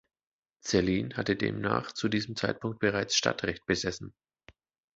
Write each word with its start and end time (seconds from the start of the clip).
Zellin 0.61 1.15
hatte 1.15 1.35
demnach 1.35 1.91
zu 1.91 2.09
diesem 2.09 2.35
Zeitpunkt 2.35 2.79
bereits 2.79 3.15
Stadtrecht 3.15 3.67
besessen. 3.67 4.15